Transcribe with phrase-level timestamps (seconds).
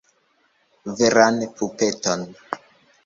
[1.01, 2.21] Veran pupeton.